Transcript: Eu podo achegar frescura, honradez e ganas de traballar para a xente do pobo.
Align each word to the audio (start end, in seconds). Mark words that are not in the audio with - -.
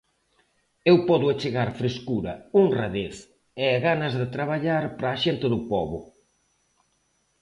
Eu 0.89 0.95
podo 1.09 1.25
achegar 1.33 1.69
frescura, 1.79 2.33
honradez 2.57 3.15
e 3.65 3.67
ganas 3.85 4.13
de 4.19 4.25
traballar 4.35 4.83
para 4.97 5.09
a 5.11 5.19
xente 5.23 5.45
do 5.53 5.59
pobo. 5.71 5.97